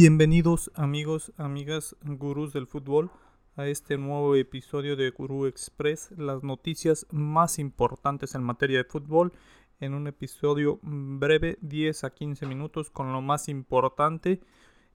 [0.00, 3.10] Bienvenidos amigos, amigas, gurús del fútbol
[3.56, 9.32] a este nuevo episodio de Gurú Express, las noticias más importantes en materia de fútbol.
[9.80, 14.40] En un episodio breve 10 a 15 minutos con lo más importante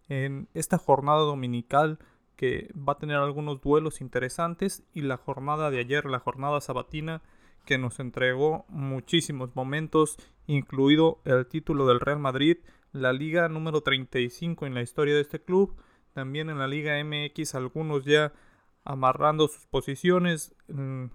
[0.08, 2.00] en esta jornada dominical
[2.38, 7.22] que va a tener algunos duelos interesantes y la jornada de ayer, la jornada sabatina
[7.66, 10.16] que nos entregó muchísimos momentos,
[10.48, 12.60] incluido el título del Real Madrid,
[12.94, 15.76] la liga número 35 en la historia de este club,
[16.14, 18.32] también en la liga MX algunos ya
[18.86, 21.06] amarrando sus posiciones, mm,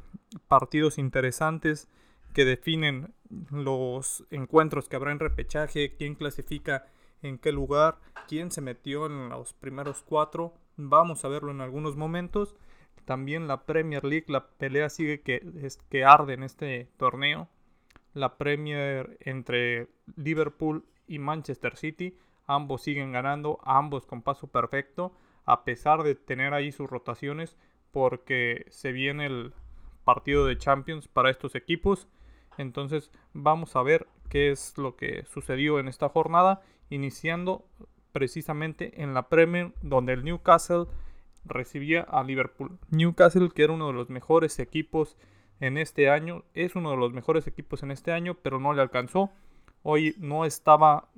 [0.49, 1.89] partidos interesantes
[2.35, 3.15] que definen
[3.51, 6.87] los encuentros que habrá en repechaje, quién clasifica
[7.23, 10.55] en qué lugar, quién se metió en los primeros cuatro.
[10.77, 12.55] Vamos a verlo en algunos momentos.
[13.05, 15.43] También la Premier League, la pelea sigue que,
[15.89, 17.49] que arde en este torneo.
[18.15, 22.17] La Premier entre Liverpool y Manchester City.
[22.47, 25.13] Ambos siguen ganando, ambos con paso perfecto,
[25.45, 27.57] a pesar de tener ahí sus rotaciones,
[27.91, 29.53] porque se viene el
[30.05, 32.09] partido de Champions para estos equipos.
[32.57, 37.65] Entonces vamos a ver qué es lo que sucedió en esta jornada, iniciando
[38.13, 40.87] precisamente en la Premier, donde el Newcastle
[41.45, 42.79] recibía a Liverpool.
[42.91, 45.17] Newcastle, que era uno de los mejores equipos
[45.61, 48.83] en este año, es uno de los mejores equipos en este año, pero no le
[48.83, 49.31] alcanzó.
[49.83, 51.09] Hoy no estaba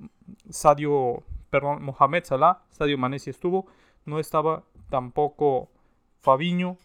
[0.49, 3.67] Sadio, perdón, Mohamed Salah, Sadio Mané estuvo,
[4.05, 5.69] no estaba tampoco
[6.19, 6.77] Fabiño,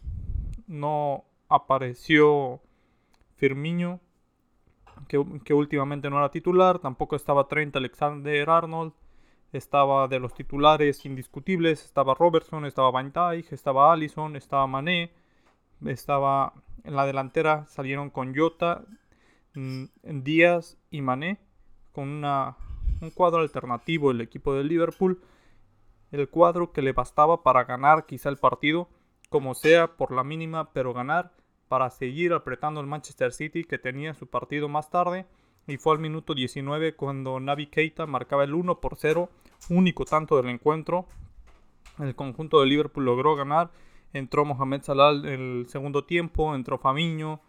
[0.66, 2.60] no apareció
[3.36, 4.00] Firmino,
[5.08, 8.92] que, que, últimamente no era titular, tampoco estaba Trent Alexander Arnold,
[9.52, 15.12] estaba de los titulares indiscutibles, estaba Robertson, estaba Van Dijk, estaba Allison, estaba Mané,
[15.84, 16.52] estaba
[16.84, 18.84] en la delantera salieron con Jota,
[19.54, 21.45] mm, Díaz y Mané
[21.96, 22.58] con una,
[23.00, 25.18] un cuadro alternativo el equipo de Liverpool,
[26.12, 28.90] el cuadro que le bastaba para ganar quizá el partido,
[29.30, 31.32] como sea por la mínima, pero ganar
[31.68, 35.24] para seguir apretando el Manchester City que tenía su partido más tarde
[35.66, 39.30] y fue al minuto 19 cuando Navi Keita marcaba el 1 por 0,
[39.70, 41.06] único tanto del encuentro.
[41.98, 43.70] El conjunto de Liverpool logró ganar.
[44.12, 47.40] Entró Mohamed Salah en el segundo tiempo, entró Famiño,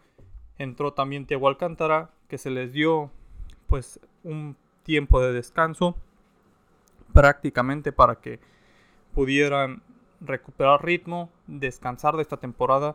[0.56, 3.10] entró también Thiago Alcántara, que se les dio
[3.68, 5.96] pues un tiempo de descanso
[7.12, 8.38] prácticamente para que
[9.14, 9.82] pudieran
[10.20, 12.94] recuperar ritmo, descansar de esta temporada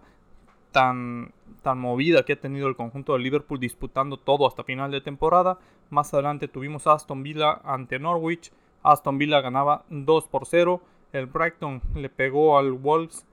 [0.71, 5.01] tan, tan movida que ha tenido el conjunto de Liverpool disputando todo hasta final de
[5.01, 5.59] temporada.
[5.89, 8.51] Más adelante tuvimos Aston Villa ante Norwich.
[8.81, 10.81] Aston Villa ganaba 2 por 0.
[11.13, 13.25] El Brighton le pegó al Wolves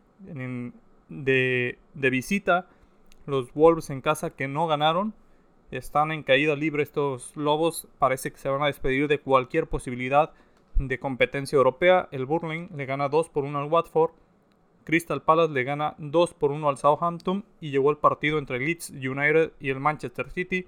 [1.09, 2.67] de, de visita.
[3.27, 5.15] Los Wolves en casa que no ganaron.
[5.71, 7.87] Están en caída libre estos Lobos.
[8.01, 10.33] Parece que se van a despedir de cualquier posibilidad
[10.75, 12.09] de competencia europea.
[12.11, 14.11] El Burling le gana 2 por 1 al Watford.
[14.83, 18.91] Crystal Palace le gana 2 por 1 al Southampton y llegó el partido entre Leeds
[18.91, 20.67] United y el Manchester City.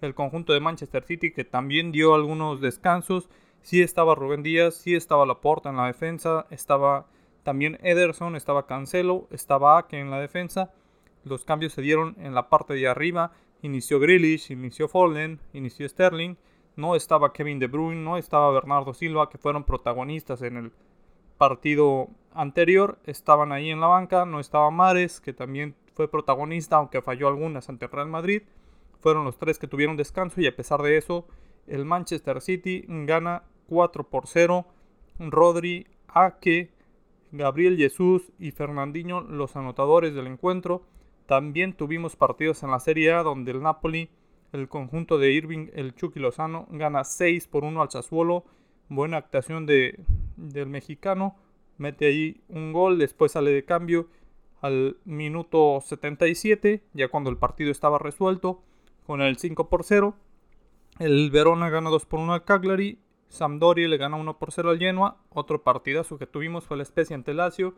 [0.00, 3.28] El conjunto de Manchester City que también dio algunos descansos.
[3.62, 7.06] Sí estaba Rubén Díaz, sí estaba Laporta en la defensa, estaba
[7.44, 10.72] también Ederson, estaba Cancelo, estaba Ake en la defensa.
[11.22, 13.30] Los cambios se dieron en la parte de arriba.
[13.62, 16.36] Inició Grealish, inició Foden, inició Sterling.
[16.76, 20.72] No estaba Kevin De Bruyne, no estaba Bernardo Silva, que fueron protagonistas en el
[21.40, 27.00] partido anterior estaban ahí en la banca, no estaba Mares, que también fue protagonista, aunque
[27.02, 28.42] falló algunas ante Real Madrid.
[29.00, 31.26] Fueron los tres que tuvieron descanso y a pesar de eso,
[31.66, 34.66] el Manchester City gana 4 por 0.
[35.18, 36.70] Rodri, Ake,
[37.32, 40.82] Gabriel Jesús y Fernandinho los anotadores del encuentro.
[41.30, 44.10] También tuvimos partidos en la Serie A donde el Napoli,
[44.50, 48.42] el conjunto de Irving, el Chucky Lozano, gana 6 por 1 al Sassuolo.
[48.88, 50.00] Buena actuación de,
[50.36, 51.36] del mexicano,
[51.78, 54.08] mete ahí un gol, después sale de cambio
[54.60, 58.64] al minuto 77, ya cuando el partido estaba resuelto,
[59.06, 60.16] con el 5 por 0.
[60.98, 62.98] El Verona gana 2 por 1 al Cagliari,
[63.28, 67.14] Sampdoria le gana 1 por 0 al Genoa, otro partidazo que tuvimos fue la Spezia
[67.14, 67.76] ante Lazio,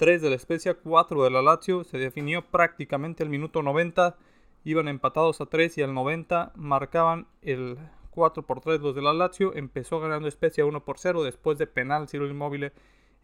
[0.00, 4.16] 3 de la Spezia, 4 de la Lazio, se definió prácticamente el minuto 90,
[4.64, 7.76] iban empatados a 3 y al 90 marcaban el
[8.08, 9.54] 4 por 3 los de la Lazio.
[9.54, 11.22] Empezó ganando Spezia 1 por 0.
[11.22, 12.72] Después de penal, Ciro Inmóvil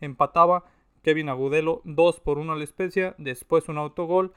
[0.03, 0.67] empataba.
[1.03, 3.15] Kevin Agudelo 2 por 1 la Spezia.
[3.17, 4.35] Después un autogol.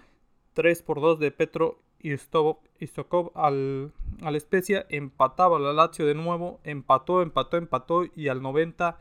[0.53, 4.85] 3 por 2 de Petro Istokov al, al Spezia.
[4.87, 6.61] Empataba la Lazio de nuevo.
[6.63, 8.05] Empató, empató, empató.
[8.15, 8.97] Y al 90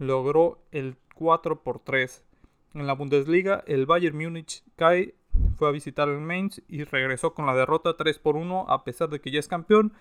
[0.00, 2.24] logró el 4 por 3.
[2.72, 5.14] En la Bundesliga, el Bayern Múnich cae,
[5.56, 9.08] fue a visitar el Mainz y regresó con la derrota 3 por 1 a pesar
[9.08, 9.92] de que ya es campeón.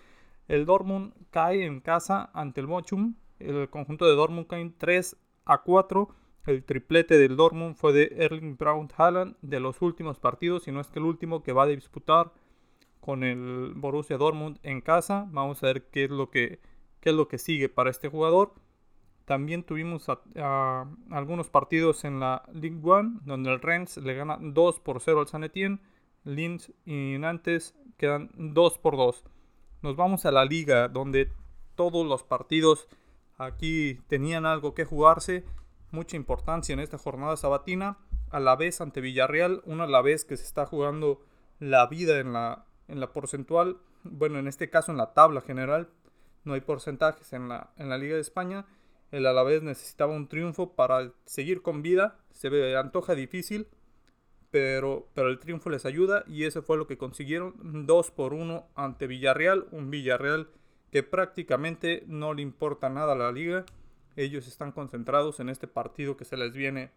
[0.48, 3.16] El Dortmund cae en casa ante el Bochum.
[3.40, 6.10] El conjunto de Dortmund cae 3 a 4.
[6.46, 10.80] El triplete del Dortmund fue de Erling Braun Haaland de los últimos partidos, si no
[10.80, 12.32] es que el último que va a disputar
[13.00, 15.28] con el Borussia Dortmund en casa.
[15.32, 16.60] Vamos a ver qué es lo que,
[17.00, 18.54] qué es lo que sigue para este jugador.
[19.30, 20.08] También tuvimos
[21.12, 25.28] algunos partidos en la Ligue 1, donde el Rennes le gana 2 por 0 al
[25.28, 25.82] San Etienne.
[26.24, 29.24] Linz y Nantes quedan 2 por 2.
[29.84, 31.32] Nos vamos a la liga, donde
[31.76, 32.88] todos los partidos
[33.38, 35.46] aquí tenían algo que jugarse.
[35.92, 38.00] Mucha importancia en esta jornada sabatina.
[38.32, 41.22] A la vez ante Villarreal, una a la vez que se está jugando
[41.60, 43.78] la vida en la, en la porcentual.
[44.04, 45.92] Bueno, en este caso en la tabla general.
[46.46, 48.66] No hay porcentajes en la, en la Liga de España.
[49.12, 52.20] El Alavés necesitaba un triunfo para seguir con vida.
[52.32, 53.68] Se ve, antoja difícil,
[54.52, 57.86] pero, pero el triunfo les ayuda y eso fue lo que consiguieron.
[57.86, 59.68] 2 por 1 ante Villarreal.
[59.72, 60.50] Un Villarreal
[60.92, 63.66] que prácticamente no le importa nada a la liga.
[64.16, 66.92] Ellos están concentrados en este partido que se les viene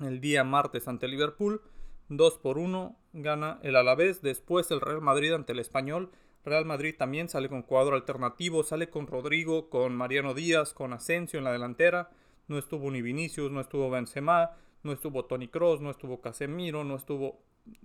[0.00, 1.60] el día martes ante Liverpool.
[2.08, 4.22] 2 por 1 gana el Alavés.
[4.22, 6.10] Después el Real Madrid ante el Español.
[6.46, 8.62] Real Madrid también sale con cuadro alternativo.
[8.62, 12.10] Sale con Rodrigo, con Mariano Díaz, con Asensio en la delantera.
[12.48, 14.52] No estuvo ni Vinicius, no estuvo Benzema,
[14.84, 17.40] no estuvo Tony Cross, no estuvo Casemiro, no estuvo.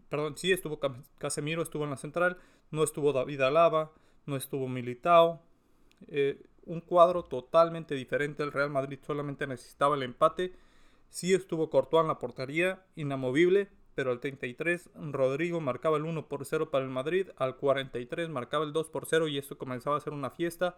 [0.10, 0.80] Perdón, sí estuvo
[1.18, 2.38] Casemiro, estuvo en la central.
[2.70, 3.92] No estuvo David Alaba,
[4.28, 5.42] no estuvo Militao.
[6.08, 8.44] Eh, un cuadro totalmente diferente.
[8.44, 10.54] El Real Madrid solamente necesitaba el empate.
[11.10, 16.46] Sí estuvo Courtois en la portería, inamovible, pero al 33 Rodrigo marcaba el 1 por
[16.46, 20.02] 0 para el Madrid, al 43 marcaba el 2 por 0 y eso comenzaba a
[20.02, 20.76] ser una fiesta.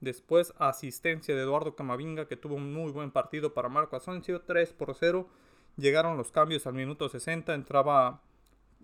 [0.00, 4.72] Después asistencia de Eduardo Camavinga que tuvo un muy buen partido para Marco Asensio, 3
[4.72, 5.28] por 0.
[5.76, 8.22] Llegaron los cambios al minuto 60, entraba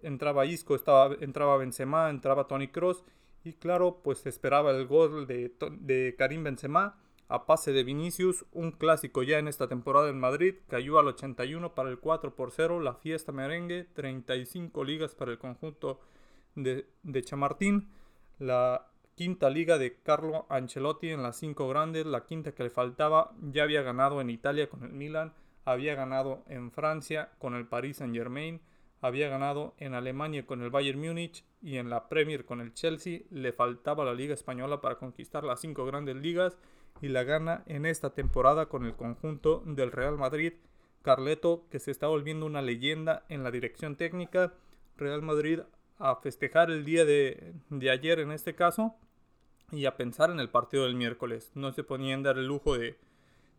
[0.02, 3.04] entraba Isco, estaba, entraba Benzema, entraba Tony Cross
[3.42, 6.96] y claro, pues esperaba el gol de, de Karim Benzema
[7.28, 11.74] a pase de Vinicius, un clásico ya en esta temporada en Madrid, cayó al 81
[11.74, 16.00] para el 4 por 0, la fiesta merengue, 35 ligas para el conjunto
[16.54, 17.88] de, de Chamartín,
[18.38, 23.32] la quinta liga de Carlo Ancelotti en las 5 grandes, la quinta que le faltaba,
[23.40, 25.32] ya había ganado en Italia con el Milan,
[25.64, 28.60] había ganado en Francia con el Paris Saint Germain,
[29.00, 33.20] había ganado en Alemania con el Bayern Múnich y en la Premier con el Chelsea.
[33.30, 36.56] Le faltaba la Liga Española para conquistar las cinco grandes ligas
[37.04, 40.54] y la gana en esta temporada con el conjunto del Real Madrid.
[41.02, 44.54] Carleto, que se está volviendo una leyenda en la dirección técnica.
[44.96, 45.60] Real Madrid
[45.98, 47.52] a festejar el día de,
[47.90, 48.94] ayer en este caso
[49.70, 51.52] y a pensar en el partido del miércoles.
[51.54, 52.96] No se podían dar el lujo de,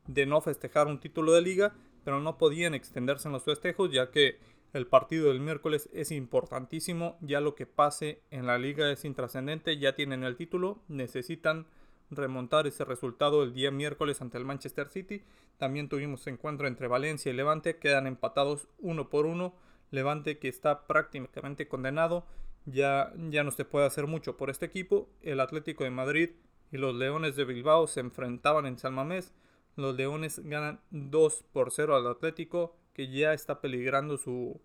[0.08, 4.10] de no festejar un título de liga, pero no podían extenderse en los festejos ya
[4.10, 4.40] que
[4.74, 9.78] el partido del miércoles es importantísimo, ya lo que pase en la liga es intrascendente,
[9.78, 11.68] ya tienen el título, necesitan
[12.10, 15.24] remontar ese resultado el día miércoles ante el Manchester City.
[15.58, 19.56] También tuvimos encuentro entre Valencia y Levante, quedan empatados uno por uno.
[19.92, 22.26] Levante que está prácticamente condenado,
[22.66, 25.10] ya, ya no se puede hacer mucho por este equipo.
[25.22, 26.30] El Atlético de Madrid
[26.72, 29.34] y los Leones de Bilbao se enfrentaban en San Mamés.
[29.76, 34.60] Los Leones ganan 2 por 0 al Atlético que ya está peligrando su,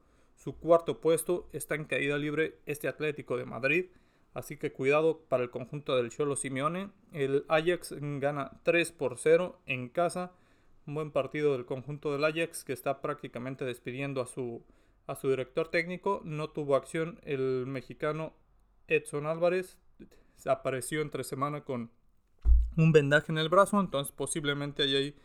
[0.61, 1.49] cuarto puesto.
[1.53, 3.87] Está en caída libre este Atlético de Madrid.
[4.33, 6.91] Así que cuidado para el conjunto del Cholo Simeone.
[7.13, 10.33] El Ajax gana 3 por 0 en casa.
[10.87, 14.65] Un buen partido del conjunto del Ajax que está prácticamente despidiendo a su,
[15.07, 16.21] a su director técnico.
[16.25, 18.33] No tuvo acción el mexicano
[18.87, 19.79] Edson Álvarez.
[20.47, 21.91] Apareció entre semana con
[22.77, 23.81] un vendaje en el brazo.
[23.81, 25.17] Entonces posiblemente hay ahí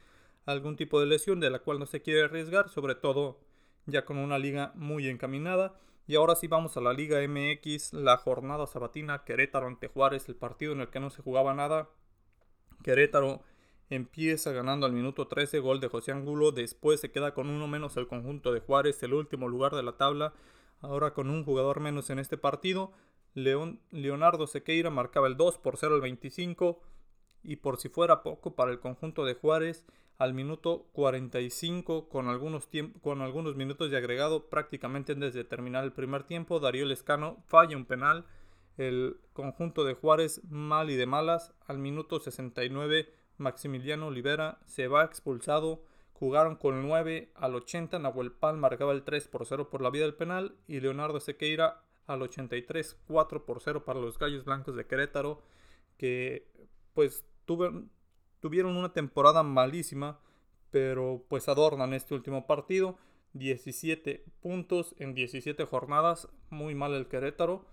[0.45, 3.39] algún tipo de lesión de la cual no se quiere arriesgar, sobre todo
[3.85, 5.79] ya con una liga muy encaminada.
[6.07, 10.35] Y ahora sí vamos a la Liga MX, la jornada sabatina, Querétaro ante Juárez, el
[10.35, 11.89] partido en el que no se jugaba nada.
[12.83, 13.41] Querétaro
[13.89, 17.97] empieza ganando al minuto 13, gol de José Angulo, después se queda con uno menos
[17.97, 20.33] el conjunto de Juárez, el último lugar de la tabla,
[20.81, 22.91] ahora con un jugador menos en este partido.
[23.33, 26.81] León, Leonardo Sequeira marcaba el 2 por 0 el 25
[27.43, 29.85] y por si fuera poco para el conjunto de Juárez,
[30.17, 32.69] al minuto 45 con algunos,
[33.01, 36.59] con algunos minutos de agregado prácticamente desde terminar el primer tiempo.
[36.59, 38.25] Darío Lescano falla un penal.
[38.77, 41.53] El conjunto de Juárez mal y de malas.
[41.67, 45.83] Al minuto 69 Maximiliano Olivera se va expulsado.
[46.13, 47.99] Jugaron con 9 al 80.
[47.99, 50.55] Nahuel Pal marcaba el 3 por 0 por la vía del penal.
[50.67, 55.41] Y Leonardo Sequeira al 83 4 por 0 para los Gallos Blancos de Querétaro.
[55.97, 56.47] Que
[56.93, 57.83] pues tuvo,
[58.45, 60.19] Tuvieron una temporada malísima,
[60.69, 62.95] pero pues adornan este último partido.
[63.33, 67.65] 17 puntos en 17 jornadas, muy mal el Querétaro,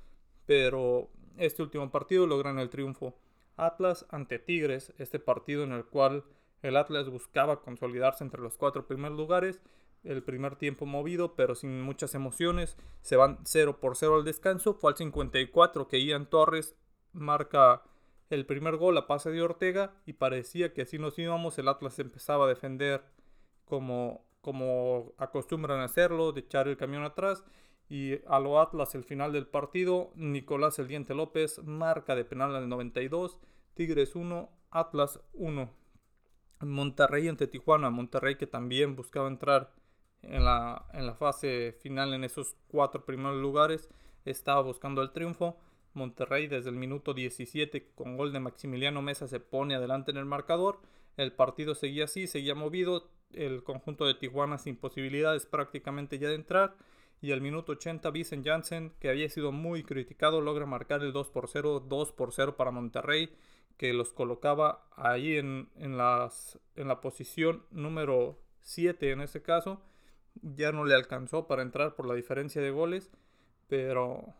[0.46, 3.18] pero este último partido logran el triunfo.
[3.58, 6.24] Atlas ante Tigres, este partido en el cual
[6.62, 9.60] El Atlas buscaba consolidarse entre los cuatro primeros lugares.
[10.04, 12.78] El primer tiempo movido, pero sin muchas emociones.
[13.02, 14.72] Se van 0 por 0 al descanso.
[14.72, 16.74] Fue al 54 que Ian Torres
[17.12, 17.82] marca
[18.30, 21.58] el primer gol a pase de Ortega y parecía que así nos íbamos.
[21.58, 23.04] El Atlas empezaba a defender
[23.64, 27.44] como, como acostumbran a hacerlo, de echar el camión atrás.
[27.88, 32.56] Y a lo Atlas el final del partido, Nicolás El Diente López marca de penal
[32.56, 33.38] al 92,
[33.74, 35.70] Tigres 1, Atlas 1.
[36.60, 39.74] Monterrey ante Tijuana, Monterrey que también buscaba entrar
[40.22, 43.88] en la, en la fase final en esos cuatro primeros lugares,
[44.24, 45.58] estaba buscando el triunfo.
[45.94, 50.24] Monterrey desde el minuto 17 con gol de Maximiliano Mesa se pone adelante en el
[50.24, 50.80] marcador.
[51.16, 53.10] El partido seguía así, seguía movido.
[53.32, 56.74] El conjunto de Tijuana sin posibilidades prácticamente ya de entrar.
[57.20, 61.28] Y al minuto 80 Vicen Janssen, que había sido muy criticado, logra marcar el 2
[61.28, 63.30] por 0, 2 por 0 para Monterrey,
[63.76, 69.80] que los colocaba ahí en, en, las, en la posición número 7 en este caso.
[70.42, 73.10] Ya no le alcanzó para entrar por la diferencia de goles,
[73.68, 74.34] pero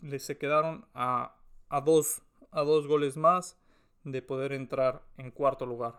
[0.00, 1.36] le se quedaron a,
[1.84, 3.58] dos, a dos goles más
[4.04, 5.94] de poder entrar en cuarto lugar.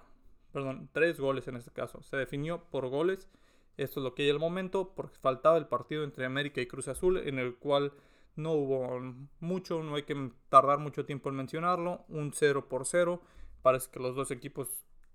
[0.52, 2.02] Perdón, tres goles en este caso.
[2.02, 3.28] Se definió por goles.
[3.76, 6.88] Esto es lo que hay al momento, porque faltaba el partido entre América y Cruz
[6.88, 7.94] Azul, en el cual
[8.36, 9.00] no hubo
[9.40, 12.06] mucho, no hay que tardar mucho tiempo en mencionarlo.
[12.08, 13.22] Un 0 por 0.
[13.62, 14.68] Parece que los dos equipos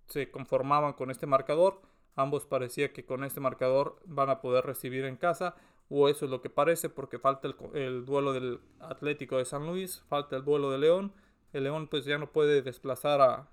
[0.07, 1.81] se conformaban con este marcador.
[2.15, 5.57] Ambos parecía que con este marcador van a poder recibir en casa
[5.95, 10.03] o eso es lo que parece porque falta el, duelo del Atlético de San Luis,
[10.09, 11.13] falta el duelo de León.
[11.53, 13.49] El León pues ya no puede desplazar a,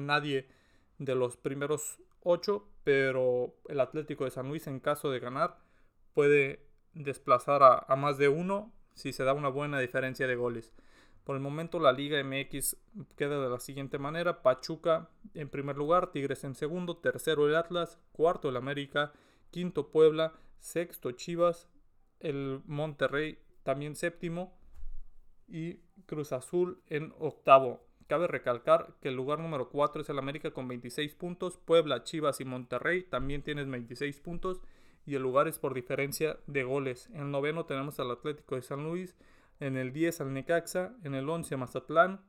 [0.00, 0.48] nadie
[0.98, 5.58] de los primeros ocho, pero el Atlético de San Luis en caso de ganar
[6.12, 10.74] puede desplazar a, a, más de uno si se da una buena diferencia de goles.
[11.22, 12.76] Por el momento la Liga MX
[13.16, 14.42] queda de la siguiente manera.
[14.42, 19.12] Pachuca en primer lugar, Tigres en segundo, tercero el Atlas, cuarto el América,
[19.52, 20.34] quinto Puebla,
[20.64, 21.68] sexto Chivas,
[22.20, 24.56] el Monterrey también séptimo
[25.46, 25.74] y
[26.06, 27.86] Cruz Azul en octavo.
[28.06, 32.40] Cabe recalcar que el lugar número 4 es el América con 26 puntos, Puebla, Chivas
[32.40, 34.62] y Monterrey también tienen 26 puntos
[35.04, 37.10] y el lugar es por diferencia de goles.
[37.12, 39.14] En el noveno tenemos al Atlético de San Luis,
[39.60, 42.24] en el 10 al Necaxa, en el 11 a Mazatlán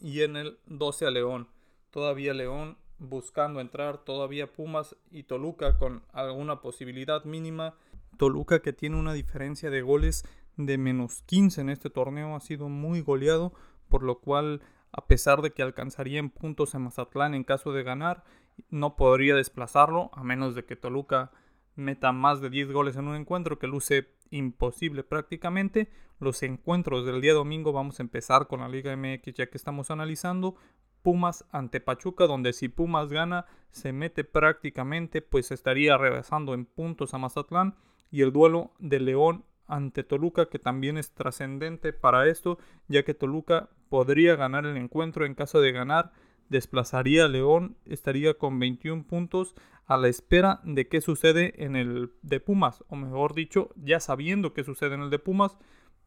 [0.00, 1.48] y en el 12 a León.
[1.90, 7.74] Todavía León buscando entrar todavía Pumas y Toluca con alguna posibilidad mínima.
[8.16, 10.24] Toluca que tiene una diferencia de goles
[10.56, 13.52] de menos 15 en este torneo ha sido muy goleado,
[13.88, 14.60] por lo cual
[14.92, 18.22] a pesar de que alcanzaría en puntos a Mazatlán en caso de ganar,
[18.68, 21.30] no podría desplazarlo a menos de que Toluca
[21.76, 25.90] meta más de 10 goles en un encuentro que luce imposible prácticamente.
[26.18, 29.90] Los encuentros del día domingo vamos a empezar con la Liga MX ya que estamos
[29.90, 30.56] analizando.
[31.02, 37.14] Pumas ante Pachuca, donde si Pumas gana, se mete prácticamente, pues estaría regresando en puntos
[37.14, 37.74] a Mazatlán.
[38.10, 43.14] Y el duelo de León ante Toluca, que también es trascendente para esto, ya que
[43.14, 45.24] Toluca podría ganar el encuentro.
[45.24, 46.12] En caso de ganar,
[46.48, 49.54] desplazaría a León, estaría con 21 puntos
[49.86, 54.52] a la espera de qué sucede en el de Pumas, o mejor dicho, ya sabiendo
[54.52, 55.56] qué sucede en el de Pumas,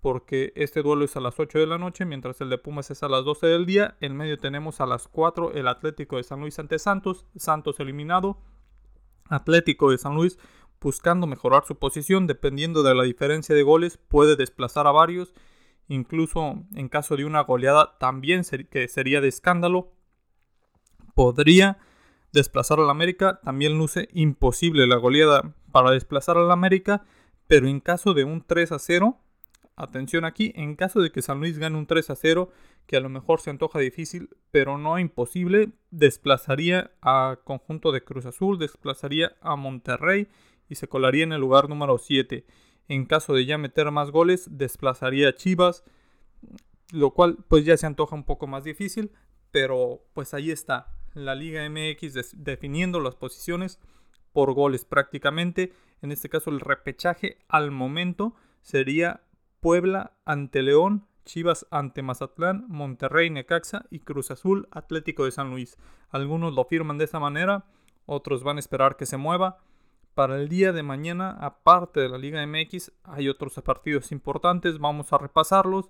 [0.04, 3.04] porque este duelo es a las 8 de la noche, mientras el de Pumas es
[3.04, 3.96] a las 12 del día.
[4.02, 8.38] En medio tenemos a las 4 el Atlético de San Luis ante Santos, Santos eliminado.
[9.30, 10.38] Atlético de San Luis
[10.82, 15.34] buscando mejorar su posición, dependiendo de la diferencia de goles, puede desplazar a varios.
[15.88, 19.94] Incluso en caso de una goleada, también que sería de escándalo,
[21.16, 21.78] podría
[22.34, 23.40] desplazar al América.
[23.42, 27.06] También luce imposible la goleada para desplazar al América,
[27.48, 29.23] pero en caso de un 3 a 0,
[29.76, 32.50] atención aquí, en caso de que San Luis gane un 3 a 0,
[32.86, 38.26] que a lo mejor se antoja difícil, pero no imposible, desplazaría a conjunto de Cruz
[38.26, 40.28] Azul, desplazaría a Monterrey
[40.70, 42.46] y se colaría en el lugar número 7.
[42.88, 45.84] En caso de ya meter más goles, desplazaría a Chivas,
[46.92, 49.12] lo cual pues ya se antoja un poco más difícil,
[49.52, 53.80] pero pues ahí está la Liga MX definiendo las posiciones
[54.32, 55.72] por goles prácticamente.
[56.02, 59.22] En este caso el repechaje al momento sería
[59.64, 65.78] Puebla ante León, Chivas ante Mazatlán, Monterrey, Necaxa y Cruz Azul, Atlético de San Luis.
[66.10, 67.64] Algunos lo firman de esa manera,
[68.06, 69.60] otros van a esperar que se mueva.
[70.16, 75.14] Para el día de mañana, aparte de la Liga MX, hay otros partidos importantes, vamos
[75.14, 75.90] a repasarlos,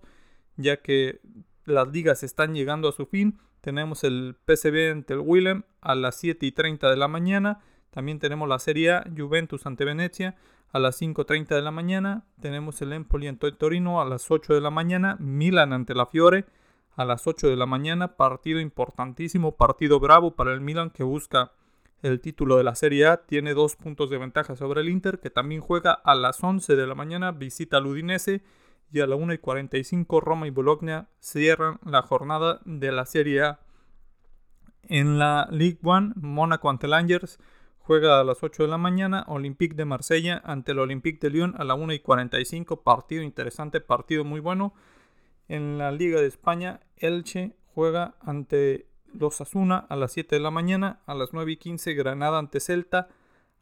[0.56, 1.20] ya que
[1.66, 3.40] las ligas están llegando a su fin.
[3.62, 7.62] Tenemos el PCB ante el Willem a las 7 y 30 de la mañana.
[7.90, 10.36] También tenemos la Serie A, Juventus ante Venecia
[10.74, 12.26] a las 5.30 de la mañana.
[12.42, 15.16] Tenemos el Empoli ante Torino a las 8 de la mañana.
[15.20, 16.46] Milan ante la Fiore
[16.96, 18.18] a las 8 de la mañana.
[18.18, 21.52] Partido importantísimo, partido bravo para el Milan que busca
[22.02, 23.18] el título de la Serie A.
[23.18, 26.88] Tiene dos puntos de ventaja sobre el Inter que también juega a las 11 de
[26.88, 27.32] la mañana.
[27.32, 28.42] Visita al Udinese
[28.92, 33.44] y a la 1 y 45 Roma y Bologna cierran la jornada de la Serie
[33.44, 33.60] A.
[34.90, 37.40] En la League One, Mónaco ante el Angers
[37.84, 39.26] juega a las 8 de la mañana.
[39.28, 42.82] Olympique de Marsella ante el Olympique de Lyon a la 1 y 45.
[42.82, 44.74] Partido interesante, partido muy bueno.
[45.48, 50.52] En la Liga de España, Elche juega ante los Asuna a las 7 de la
[50.52, 51.02] mañana.
[51.06, 53.10] A las 9 y 15, Granada ante Celta.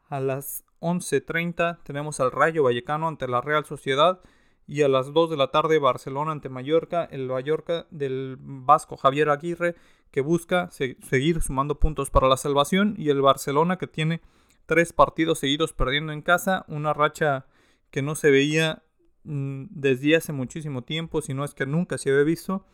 [0.08, 4.22] A las 11.30 tenemos al Rayo Vallecano ante la Real Sociedad.
[4.68, 7.04] Y a las 2 de la tarde, Barcelona ante Mallorca.
[7.06, 9.76] El Mallorca del Vasco Javier Aguirre
[10.12, 12.96] que busca seguir sumando puntos para la salvación.
[12.98, 14.22] Y el Barcelona que tiene
[14.66, 16.66] tres partidos seguidos perdiendo en casa.
[16.68, 17.46] Una racha
[17.90, 18.84] que no se veía
[19.24, 22.66] Mm, desde hace muchísimo tiempo, si no es que nunca se había visto,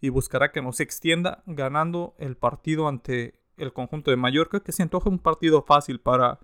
[0.00, 4.72] y buscará que no se extienda ganando el partido ante el conjunto de Mallorca, que
[4.72, 6.38] se antoja un partido fácil para,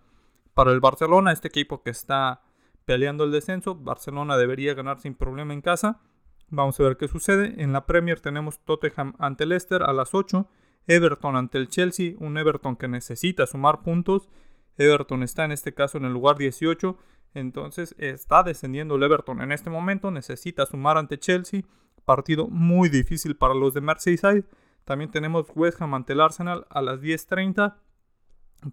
[0.54, 2.42] para el Barcelona, este equipo que está
[2.85, 3.75] peleando el descenso.
[3.75, 6.01] Barcelona debería ganar sin problema en casa.
[6.49, 7.55] Vamos a ver qué sucede.
[7.62, 10.47] En la Premier tenemos Tottenham ante Leicester a las 8,
[10.87, 14.29] Everton ante el Chelsea, un Everton que necesita sumar puntos.
[14.77, 16.97] Everton está en este caso en el lugar 18
[17.35, 21.62] entonces está descendiendo el Everton en este momento, necesita sumar ante Chelsea,
[22.05, 24.45] partido muy difícil para los de Merseyside.
[24.85, 27.77] También tenemos West Ham ante el Arsenal a las 10.30,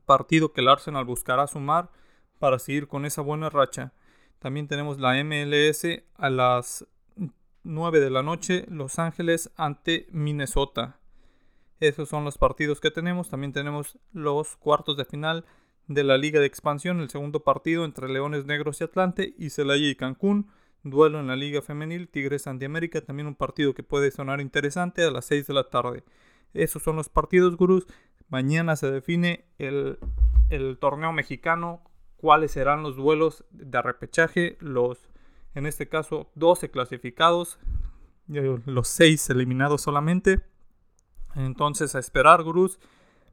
[0.06, 1.89] partido que el Arsenal buscará sumar
[2.39, 3.93] para seguir con esa buena racha.
[4.39, 6.88] También tenemos la MLS a las
[7.63, 10.98] 9 de la noche, Los Ángeles ante Minnesota.
[11.79, 13.30] Esos son los partidos que tenemos.
[13.30, 15.45] También tenemos los cuartos de final
[15.88, 19.89] de la Liga de Expansión, el segundo partido entre Leones Negros y Atlante y Celaya
[19.89, 20.49] y Cancún.
[20.84, 25.12] Duelo en la Liga Femenil, Tigres Antiamérica, también un partido que puede sonar interesante a
[25.12, 26.04] las 6 de la tarde.
[26.54, 27.86] Esos son los partidos, gurús.
[28.30, 29.99] Mañana se define el,
[30.49, 31.82] el torneo mexicano,
[32.19, 35.10] cuáles serán los duelos de arrepechaje, los,
[35.55, 37.60] en este caso, 12 clasificados,
[38.27, 40.41] los 6 eliminados solamente.
[41.36, 42.79] Entonces, a esperar, gurús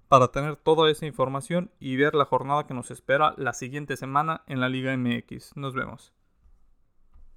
[0.09, 4.43] para tener toda esa información y ver la jornada que nos espera la siguiente semana
[4.47, 5.57] en la Liga MX.
[5.57, 6.16] Nos vemos.